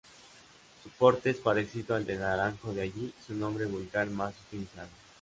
[0.81, 4.89] Su porte es parecido al del Naranjo de allí su nombre vulgar más utilizado.